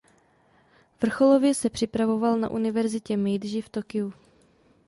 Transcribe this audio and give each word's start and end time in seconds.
Vrcholově 1.01 1.53
se 1.53 1.69
připravoval 1.69 2.37
na 2.37 2.49
univerzitě 2.49 3.17
Meidži 3.17 3.61
v 3.61 3.69
Tokiu. 3.69 4.13